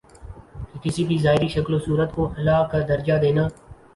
کہ 0.69 0.79
کسی 0.83 1.03
بھی 1.07 1.17
ظاہری 1.17 1.47
شکل 1.47 1.73
و 1.73 1.79
صورت 1.79 2.15
کو 2.15 2.25
الہٰ 2.37 2.61
کا 2.71 2.79
درجہ 2.87 3.17
دینا 3.21 3.47